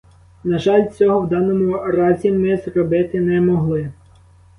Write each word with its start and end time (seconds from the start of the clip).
На 0.43 0.57
жаль, 0.59 0.87
цього 0.87 1.19
в 1.21 1.27
даному 1.29 1.77
разі 1.77 2.31
ми 2.31 2.57
зробити 2.57 3.19
не 3.19 3.41
могли. 3.41 3.91